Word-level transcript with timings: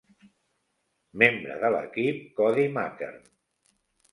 Membre 1.23 1.59
de 1.65 1.71
l'equip 1.75 2.25
Cody 2.41 2.67
Mattern. 2.79 3.25